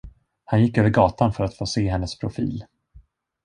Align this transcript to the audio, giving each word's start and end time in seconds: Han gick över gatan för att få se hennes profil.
Han 0.45 0.61
gick 0.63 0.77
över 0.77 0.89
gatan 0.89 1.33
för 1.33 1.43
att 1.43 1.57
få 1.57 1.65
se 1.65 1.89
hennes 1.89 2.19
profil. 2.19 2.65